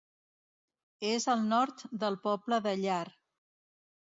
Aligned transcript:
És 1.09 1.27
al 1.33 1.43
nord 1.51 1.83
del 2.05 2.19
poble 2.25 2.61
de 2.69 2.75
Llar. 2.81 3.05